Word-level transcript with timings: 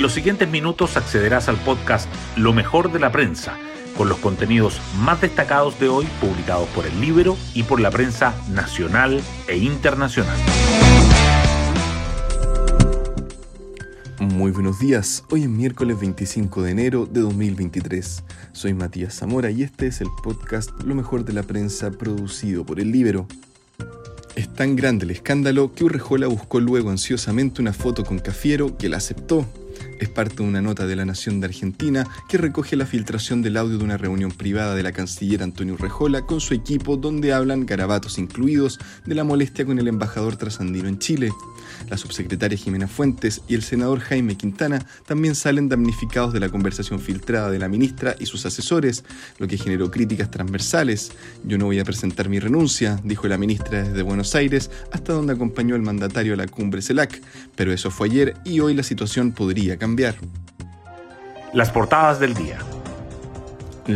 En 0.00 0.02
los 0.02 0.14
siguientes 0.14 0.48
minutos 0.48 0.96
accederás 0.96 1.50
al 1.50 1.58
podcast 1.58 2.08
Lo 2.34 2.54
mejor 2.54 2.90
de 2.90 2.98
la 2.98 3.12
prensa, 3.12 3.58
con 3.98 4.08
los 4.08 4.16
contenidos 4.16 4.80
más 5.00 5.20
destacados 5.20 5.78
de 5.78 5.90
hoy 5.90 6.06
publicados 6.22 6.66
por 6.70 6.86
el 6.86 6.98
libro 7.02 7.36
y 7.52 7.64
por 7.64 7.80
la 7.80 7.90
prensa 7.90 8.34
nacional 8.48 9.20
e 9.46 9.58
internacional. 9.58 10.38
Muy 14.20 14.52
buenos 14.52 14.78
días, 14.78 15.22
hoy 15.28 15.42
es 15.42 15.50
miércoles 15.50 16.00
25 16.00 16.62
de 16.62 16.70
enero 16.70 17.04
de 17.04 17.20
2023. 17.20 18.24
Soy 18.52 18.72
Matías 18.72 19.14
Zamora 19.14 19.50
y 19.50 19.64
este 19.64 19.88
es 19.88 20.00
el 20.00 20.08
podcast 20.22 20.70
Lo 20.82 20.94
mejor 20.94 21.26
de 21.26 21.34
la 21.34 21.42
prensa 21.42 21.90
producido 21.90 22.64
por 22.64 22.80
el 22.80 22.90
Libero. 22.90 23.26
Es 24.34 24.50
tan 24.54 24.76
grande 24.76 25.04
el 25.04 25.10
escándalo 25.10 25.74
que 25.74 25.84
Urrejola 25.84 26.26
buscó 26.26 26.58
luego 26.58 26.88
ansiosamente 26.88 27.60
una 27.60 27.74
foto 27.74 28.02
con 28.02 28.18
Cafiero 28.18 28.78
que 28.78 28.88
la 28.88 28.96
aceptó 28.96 29.44
es 29.98 30.08
parte 30.08 30.36
de 30.36 30.42
una 30.42 30.60
nota 30.62 30.86
de 30.86 30.96
La 30.96 31.04
Nación 31.04 31.40
de 31.40 31.46
Argentina 31.46 32.06
que 32.28 32.38
recoge 32.38 32.76
la 32.76 32.86
filtración 32.86 33.42
del 33.42 33.56
audio 33.56 33.78
de 33.78 33.84
una 33.84 33.96
reunión 33.96 34.30
privada 34.30 34.74
de 34.74 34.82
la 34.82 34.92
canciller 34.92 35.42
Antonio 35.42 35.76
Rejola 35.76 36.22
con 36.22 36.40
su 36.40 36.54
equipo 36.54 36.96
donde 36.96 37.32
hablan 37.32 37.66
garabatos 37.66 38.18
incluidos 38.18 38.78
de 39.06 39.14
la 39.14 39.24
molestia 39.24 39.64
con 39.64 39.78
el 39.78 39.88
embajador 39.88 40.36
trasandino 40.36 40.88
en 40.88 40.98
Chile. 40.98 41.30
La 41.88 41.96
subsecretaria 41.96 42.58
Jimena 42.58 42.88
Fuentes 42.88 43.42
y 43.48 43.54
el 43.54 43.62
senador 43.62 44.00
Jaime 44.00 44.36
Quintana 44.36 44.84
también 45.06 45.34
salen 45.34 45.68
damnificados 45.68 46.32
de 46.32 46.40
la 46.40 46.48
conversación 46.48 47.00
filtrada 47.00 47.50
de 47.50 47.58
la 47.58 47.68
ministra 47.68 48.16
y 48.18 48.26
sus 48.26 48.44
asesores, 48.46 49.04
lo 49.38 49.46
que 49.46 49.56
generó 49.56 49.90
críticas 49.90 50.30
transversales. 50.30 51.12
Yo 51.44 51.58
no 51.58 51.66
voy 51.66 51.78
a 51.78 51.84
presentar 51.84 52.28
mi 52.28 52.38
renuncia, 52.38 53.00
dijo 53.04 53.28
la 53.28 53.38
ministra 53.38 53.82
desde 53.82 54.02
Buenos 54.02 54.34
Aires, 54.34 54.70
hasta 54.92 55.12
donde 55.12 55.32
acompañó 55.32 55.76
el 55.76 55.82
mandatario 55.82 56.34
a 56.34 56.36
la 56.36 56.46
cumbre 56.46 56.82
CELAC, 56.82 57.20
pero 57.56 57.72
eso 57.72 57.90
fue 57.90 58.08
ayer 58.08 58.34
y 58.44 58.60
hoy 58.60 58.74
la 58.74 58.82
situación 58.82 59.32
podría 59.32 59.59
Las 61.52 61.70
portadas 61.70 62.20
del 62.20 62.34
día. 62.34 62.58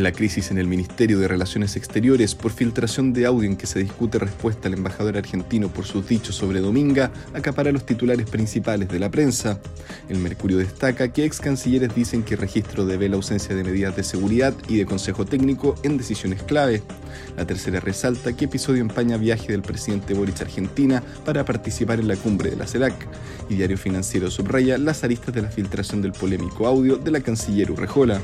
La 0.02 0.10
crisis 0.10 0.50
en 0.50 0.58
el 0.58 0.66
Ministerio 0.66 1.20
de 1.20 1.28
Relaciones 1.28 1.76
Exteriores 1.76 2.34
por 2.34 2.50
filtración 2.50 3.12
de 3.12 3.26
audio 3.26 3.48
en 3.48 3.56
que 3.56 3.66
se 3.66 3.78
discute 3.78 4.18
respuesta 4.18 4.66
al 4.66 4.74
embajador 4.74 5.16
argentino 5.16 5.68
por 5.68 5.84
sus 5.84 6.08
dichos 6.08 6.34
sobre 6.34 6.60
Dominga 6.60 7.12
acapara 7.32 7.70
los 7.70 7.86
titulares 7.86 8.28
principales 8.28 8.88
de 8.88 8.98
la 8.98 9.10
prensa. 9.10 9.60
El 10.08 10.18
Mercurio 10.18 10.58
destaca 10.58 11.12
que 11.12 11.24
ex 11.24 11.38
cancilleres 11.38 11.94
dicen 11.94 12.24
que 12.24 12.34
registro 12.34 12.86
debe 12.86 13.08
la 13.08 13.16
ausencia 13.16 13.54
de 13.54 13.62
medidas 13.62 13.94
de 13.94 14.02
seguridad 14.02 14.52
y 14.68 14.78
de 14.78 14.86
consejo 14.86 15.24
técnico 15.26 15.76
en 15.84 15.96
decisiones 15.96 16.42
clave. 16.42 16.82
La 17.36 17.46
tercera 17.46 17.78
resalta 17.78 18.36
que 18.36 18.46
episodio 18.46 18.80
empaña 18.80 19.16
viaje 19.16 19.52
del 19.52 19.62
presidente 19.62 20.12
Boric 20.14 20.40
a 20.40 20.44
Argentina 20.44 21.02
para 21.24 21.44
participar 21.44 22.00
en 22.00 22.08
la 22.08 22.16
cumbre 22.16 22.50
de 22.50 22.56
la 22.56 22.66
CELAC. 22.66 22.94
Y 23.48 23.54
Diario 23.54 23.78
Financiero 23.78 24.28
subraya 24.30 24.76
las 24.76 25.04
aristas 25.04 25.34
de 25.34 25.42
la 25.42 25.50
filtración 25.50 26.02
del 26.02 26.12
polémico 26.12 26.66
audio 26.66 26.96
de 26.96 27.10
la 27.12 27.20
canciller 27.20 27.70
Urrejola. 27.70 28.20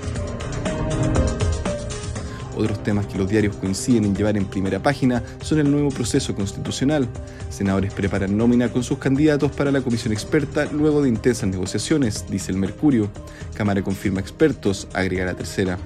Otros 2.60 2.82
temas 2.82 3.06
que 3.06 3.16
los 3.16 3.26
diarios 3.26 3.56
coinciden 3.56 4.04
en 4.04 4.14
llevar 4.14 4.36
en 4.36 4.44
primera 4.44 4.82
página 4.82 5.22
son 5.40 5.60
el 5.60 5.70
nuevo 5.70 5.88
proceso 5.88 6.34
constitucional. 6.34 7.08
Senadores 7.48 7.94
preparan 7.94 8.36
nómina 8.36 8.68
con 8.68 8.82
sus 8.82 8.98
candidatos 8.98 9.50
para 9.52 9.72
la 9.72 9.80
comisión 9.80 10.12
experta 10.12 10.66
luego 10.66 11.00
de 11.00 11.08
intensas 11.08 11.48
negociaciones, 11.48 12.26
dice 12.28 12.52
el 12.52 12.58
Mercurio. 12.58 13.08
Cámara 13.54 13.80
confirma 13.82 14.20
expertos, 14.20 14.88
agrega 14.92 15.24
la 15.24 15.32
tercera. 15.32 15.78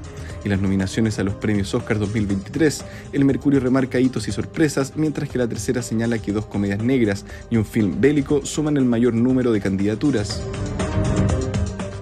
Y 0.44 0.48
las 0.48 0.60
nominaciones 0.60 1.20
a 1.20 1.22
los 1.22 1.34
premios 1.34 1.72
Oscar 1.74 2.00
2023, 2.00 2.84
el 3.12 3.24
Mercurio 3.24 3.60
remarca 3.60 4.00
hitos 4.00 4.26
y 4.26 4.32
sorpresas, 4.32 4.94
mientras 4.96 5.28
que 5.28 5.38
la 5.38 5.46
tercera 5.46 5.80
señala 5.80 6.18
que 6.18 6.32
dos 6.32 6.46
comedias 6.46 6.82
negras 6.82 7.24
y 7.50 7.56
un 7.56 7.64
film 7.64 8.00
bélico 8.00 8.44
suman 8.44 8.76
el 8.78 8.84
mayor 8.84 9.14
número 9.14 9.52
de 9.52 9.60
candidaturas. 9.60 10.42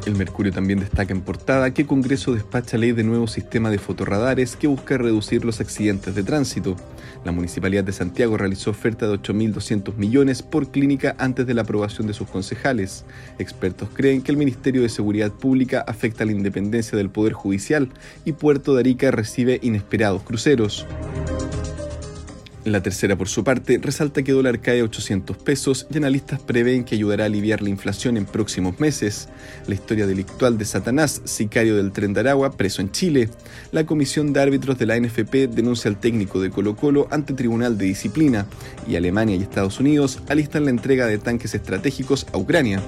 El 0.04 0.16
Mercurio 0.16 0.52
también 0.52 0.80
destaca 0.80 1.12
en 1.12 1.20
portada 1.20 1.72
que 1.72 1.86
Congreso 1.86 2.34
despacha 2.34 2.76
ley 2.76 2.90
de 2.90 3.04
nuevo 3.04 3.28
sistema 3.28 3.70
de 3.70 3.78
fotorradares 3.78 4.56
que 4.56 4.66
busca 4.66 4.98
reducir 4.98 5.44
los 5.44 5.60
accidentes 5.60 6.16
de 6.16 6.24
tránsito. 6.24 6.76
La 7.24 7.30
Municipalidad 7.30 7.84
de 7.84 7.92
Santiago 7.92 8.36
realizó 8.36 8.70
oferta 8.70 9.06
de 9.06 9.14
8.200 9.14 9.94
millones 9.94 10.42
por 10.42 10.72
clínica 10.72 11.14
antes 11.18 11.46
de 11.46 11.54
la 11.54 11.62
aprobación 11.62 12.08
de 12.08 12.14
sus 12.14 12.28
concejales. 12.28 13.04
Expertos 13.38 13.90
creen 13.94 14.22
que 14.22 14.32
el 14.32 14.38
Ministerio 14.38 14.82
de 14.82 14.88
Seguridad 14.88 15.30
Pública 15.30 15.84
afecta 15.86 16.24
la 16.24 16.32
independencia 16.32 16.98
del 16.98 17.08
Poder 17.08 17.34
Judicial 17.34 17.88
y 18.24 18.32
Puerto 18.32 18.74
de 18.74 18.80
Arica 18.80 19.12
recibe 19.12 19.60
inesperados 19.62 20.24
cruceros. 20.24 20.84
La 22.64 22.80
tercera, 22.80 23.16
por 23.16 23.28
su 23.28 23.42
parte, 23.42 23.80
resalta 23.82 24.22
que 24.22 24.30
dólar 24.30 24.60
cae 24.60 24.80
a 24.80 24.84
800 24.84 25.36
pesos 25.36 25.88
y 25.92 25.96
analistas 25.96 26.40
prevén 26.40 26.84
que 26.84 26.94
ayudará 26.94 27.24
a 27.24 27.26
aliviar 27.26 27.60
la 27.60 27.70
inflación 27.70 28.16
en 28.16 28.24
próximos 28.24 28.78
meses. 28.78 29.28
La 29.66 29.74
historia 29.74 30.06
delictual 30.06 30.58
de 30.58 30.64
Satanás, 30.64 31.22
sicario 31.24 31.76
del 31.76 31.90
tren 31.90 32.14
de 32.14 32.20
Aragua, 32.20 32.52
preso 32.52 32.80
en 32.80 32.92
Chile. 32.92 33.30
La 33.72 33.84
comisión 33.84 34.32
de 34.32 34.40
árbitros 34.42 34.78
de 34.78 34.86
la 34.86 34.96
NFP 34.96 35.48
denuncia 35.48 35.88
al 35.88 35.98
técnico 35.98 36.40
de 36.40 36.50
Colo 36.50 36.76
Colo 36.76 37.08
ante 37.10 37.34
Tribunal 37.34 37.76
de 37.78 37.86
Disciplina. 37.86 38.46
Y 38.86 38.94
Alemania 38.94 39.34
y 39.34 39.42
Estados 39.42 39.80
Unidos 39.80 40.20
alistan 40.28 40.64
la 40.64 40.70
entrega 40.70 41.06
de 41.06 41.18
tanques 41.18 41.56
estratégicos 41.56 42.26
a 42.32 42.38
Ucrania. 42.38 42.80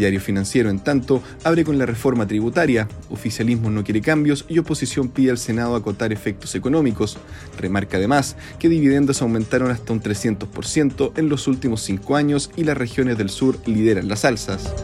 Diario 0.00 0.20
Financiero, 0.20 0.70
en 0.70 0.80
tanto, 0.80 1.22
abre 1.44 1.62
con 1.62 1.76
la 1.76 1.84
reforma 1.84 2.26
tributaria. 2.26 2.88
Oficialismo 3.10 3.70
no 3.70 3.84
quiere 3.84 4.00
cambios 4.00 4.46
y 4.48 4.58
oposición 4.58 5.10
pide 5.10 5.30
al 5.30 5.36
Senado 5.38 5.76
acotar 5.76 6.10
efectos 6.10 6.54
económicos. 6.54 7.18
Remarca 7.58 7.98
además 7.98 8.36
que 8.58 8.70
dividendos 8.70 9.20
aumentaron 9.20 9.70
hasta 9.70 9.92
un 9.92 10.00
300% 10.00 11.12
en 11.16 11.28
los 11.28 11.46
últimos 11.46 11.82
cinco 11.82 12.16
años 12.16 12.50
y 12.56 12.64
las 12.64 12.78
regiones 12.78 13.18
del 13.18 13.28
sur 13.28 13.58
lideran 13.66 14.08
las 14.08 14.24
alzas. 14.24 14.74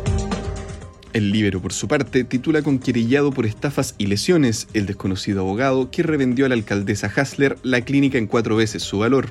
El 1.15 1.33
Libero, 1.33 1.63
por 1.63 1.73
su 1.73 1.89
parte, 1.89 2.25
titula 2.25 2.61
con 2.61 2.79
querellado 2.79 3.33
por 3.33 3.47
estafas 3.47 3.95
y 3.97 4.09
lesiones 4.09 4.69
el 4.75 4.85
desconocido 4.85 5.41
abogado 5.41 5.91
que 5.91 6.03
revendió 6.03 6.45
a 6.45 6.51
la 6.51 6.57
alcaldesa 6.57 7.11
Hasler 7.17 7.57
la 7.63 7.81
clínica 7.81 8.19
en 8.19 8.27
cuatro 8.27 8.55
veces 8.55 8.83
su 8.83 8.99
valor. 8.99 9.29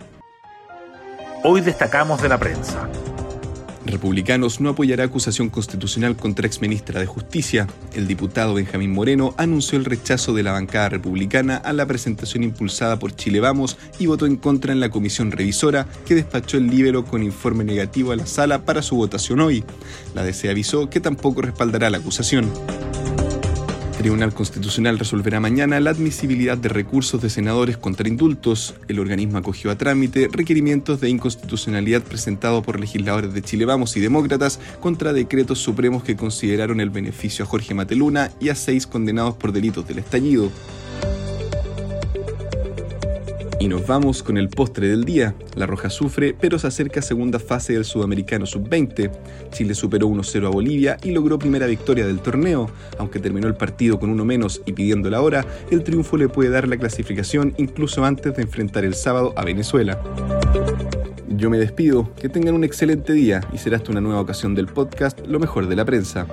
Hoy 1.43 1.61
destacamos 1.61 2.23
de 2.23 2.29
la 2.29 2.39
prensa. 2.39 2.89
Republicanos 3.85 4.59
no 4.59 4.69
apoyará 4.69 5.03
acusación 5.03 5.49
constitucional 5.49 6.15
contra 6.15 6.47
exministra 6.47 6.99
de 6.99 7.05
Justicia. 7.05 7.67
El 7.93 8.07
diputado 8.07 8.55
Benjamín 8.55 8.91
Moreno 8.91 9.35
anunció 9.37 9.77
el 9.77 9.85
rechazo 9.85 10.33
de 10.33 10.43
la 10.43 10.53
bancada 10.53 10.89
republicana 10.89 11.57
a 11.57 11.71
la 11.71 11.85
presentación 11.85 12.43
impulsada 12.43 12.97
por 12.97 13.15
Chile 13.15 13.39
Vamos 13.39 13.77
y 13.99 14.07
votó 14.07 14.25
en 14.25 14.37
contra 14.37 14.73
en 14.73 14.79
la 14.79 14.89
comisión 14.89 15.31
revisora 15.31 15.87
que 16.05 16.15
despachó 16.15 16.57
el 16.57 16.67
libro 16.67 17.05
con 17.05 17.23
informe 17.23 17.63
negativo 17.63 18.11
a 18.11 18.15
la 18.15 18.25
sala 18.25 18.65
para 18.65 18.81
su 18.81 18.95
votación 18.95 19.39
hoy. 19.39 19.63
La 20.13 20.23
DC 20.23 20.49
avisó 20.49 20.89
que 20.89 20.99
tampoco 20.99 21.41
respaldará 21.41 21.89
la 21.89 21.97
acusación. 21.97 22.51
Tribunal 24.05 24.35
Constitucional 24.35 24.99
resolverá 24.99 25.39
mañana 25.39 25.79
la 25.79 25.89
admisibilidad 25.89 26.59
de 26.59 26.69
recursos 26.69 27.19
de 27.23 27.31
senadores 27.31 27.75
contra 27.75 28.07
indultos. 28.07 28.75
El 28.87 28.99
organismo 28.99 29.39
acogió 29.39 29.71
a 29.71 29.79
trámite 29.79 30.29
requerimientos 30.31 31.01
de 31.01 31.09
inconstitucionalidad 31.09 32.03
presentados 32.03 32.63
por 32.63 32.79
legisladores 32.79 33.33
de 33.33 33.41
Chile 33.41 33.65
Vamos 33.65 33.97
y 33.97 34.01
demócratas 34.01 34.59
contra 34.79 35.11
decretos 35.11 35.57
supremos 35.57 36.03
que 36.03 36.15
consideraron 36.15 36.81
el 36.81 36.91
beneficio 36.91 37.45
a 37.45 37.47
Jorge 37.47 37.73
Mateluna 37.73 38.29
y 38.39 38.49
a 38.49 38.55
seis 38.55 38.85
condenados 38.85 39.37
por 39.37 39.51
delitos 39.51 39.87
del 39.87 39.97
estallido. 39.97 40.51
Y 43.65 43.67
nos 43.67 43.87
vamos 43.87 44.21
con 44.21 44.37
el 44.37 44.49
postre 44.49 44.89
del 44.89 45.05
día. 45.05 45.33
La 45.55 45.65
Roja 45.65 45.89
sufre, 45.89 46.35
pero 46.39 46.59
se 46.59 46.67
acerca 46.67 46.99
a 46.99 47.03
segunda 47.03 47.39
fase 47.39 47.73
del 47.73 47.83
Sudamericano 47.83 48.45
Sub-20. 48.45 49.09
Chile 49.49 49.73
superó 49.73 50.07
1-0 50.07 50.45
a 50.45 50.49
Bolivia 50.49 50.97
y 51.01 51.09
logró 51.09 51.39
primera 51.39 51.65
victoria 51.65 52.05
del 52.05 52.19
torneo. 52.19 52.69
Aunque 52.99 53.17
terminó 53.17 53.47
el 53.47 53.55
partido 53.55 53.99
con 53.99 54.11
uno 54.11 54.23
menos 54.23 54.61
y 54.67 54.73
pidiendo 54.73 55.09
la 55.09 55.19
hora, 55.19 55.47
el 55.71 55.83
triunfo 55.83 56.15
le 56.15 56.29
puede 56.29 56.51
dar 56.51 56.67
la 56.67 56.77
clasificación 56.77 57.55
incluso 57.57 58.05
antes 58.05 58.35
de 58.35 58.43
enfrentar 58.43 58.85
el 58.85 58.93
sábado 58.93 59.33
a 59.35 59.43
Venezuela. 59.43 59.99
Yo 61.27 61.49
me 61.49 61.57
despido, 61.57 62.13
que 62.21 62.29
tengan 62.29 62.53
un 62.53 62.65
excelente 62.65 63.13
día 63.13 63.41
y 63.51 63.57
será 63.57 63.77
hasta 63.77 63.89
una 63.89 63.99
nueva 63.99 64.21
ocasión 64.21 64.53
del 64.53 64.67
podcast 64.67 65.21
Lo 65.25 65.39
mejor 65.39 65.67
de 65.67 65.75
la 65.75 65.85
prensa. 65.85 66.27